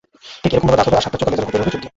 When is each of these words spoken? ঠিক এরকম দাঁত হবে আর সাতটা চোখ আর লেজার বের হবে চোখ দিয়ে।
ঠিক 0.43 0.51
এরকম 0.55 0.67
দাঁত 0.71 0.81
হবে 0.87 0.97
আর 0.99 1.03
সাতটা 1.05 1.17
চোখ 1.19 1.25
আর 1.27 1.31
লেজার 1.33 1.47
বের 1.47 1.61
হবে 1.61 1.65
চোখ 1.73 1.79
দিয়ে। 1.81 1.89